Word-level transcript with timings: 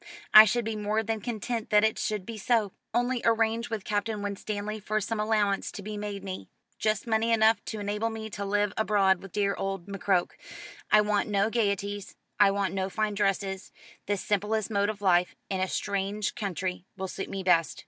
I 0.33 0.45
should 0.45 0.65
be 0.65 0.75
more 0.75 1.03
than 1.03 1.21
content 1.21 1.69
that 1.69 1.83
it 1.83 1.99
should 1.99 2.25
be 2.25 2.35
so. 2.39 2.71
Only 2.91 3.21
arrange 3.23 3.69
with 3.69 3.83
Captain 3.83 4.23
Winstanley 4.23 4.79
for 4.79 4.99
some 4.99 5.19
allowance 5.19 5.71
to 5.73 5.83
be 5.83 5.95
made 5.95 6.23
me 6.23 6.49
just 6.79 7.05
money 7.05 7.31
enough 7.31 7.63
to 7.65 7.79
enable 7.79 8.09
me 8.09 8.27
to 8.31 8.43
live 8.43 8.73
abroad 8.75 9.21
with 9.21 9.31
dear 9.31 9.53
old 9.53 9.85
McCroke. 9.85 10.31
I 10.91 11.01
want 11.01 11.29
no 11.29 11.51
gaieties, 11.51 12.15
I 12.39 12.49
want 12.49 12.73
no 12.73 12.89
fine 12.89 13.13
dresses, 13.13 13.71
The 14.07 14.17
simplest 14.17 14.71
mode 14.71 14.89
of 14.89 15.03
life, 15.03 15.35
in 15.51 15.59
a 15.61 15.67
strange 15.67 16.33
country, 16.33 16.83
will 16.97 17.07
suit 17.07 17.29
me 17.29 17.43
best." 17.43 17.79